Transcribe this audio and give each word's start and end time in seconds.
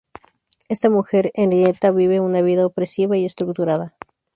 Esta 0.67 0.89
mujer, 0.89 1.29
Henrietta, 1.35 1.91
vive 1.91 2.19
una 2.21 2.41
vida 2.41 2.65
opresiva 2.65 3.17
y 3.17 3.25
estructurada. 3.25 3.95